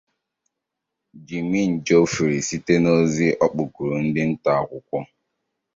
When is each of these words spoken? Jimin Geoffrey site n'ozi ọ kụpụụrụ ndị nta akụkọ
Jimin 1.25 1.71
Geoffrey 1.85 2.37
site 2.47 2.75
n'ozi 2.83 3.27
ọ 3.43 3.45
kụpụụrụ 3.53 3.97
ndị 4.05 4.21
nta 4.31 4.51
akụkọ 4.61 4.97